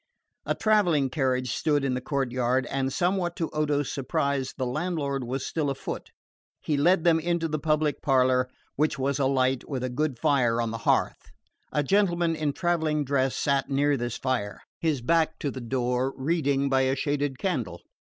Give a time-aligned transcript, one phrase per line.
[0.47, 5.45] A travelling carriage stood in the courtyard, and somewhat to Odo's surprise the landlord was
[5.45, 6.09] still afoot.
[6.59, 10.71] He led them into the public parlour, which was alight, with a good fire on
[10.71, 11.29] the hearth.
[11.71, 16.67] A gentleman in travelling dress sat near this fire, his back to the door, reading
[16.67, 17.83] by a shaded candle.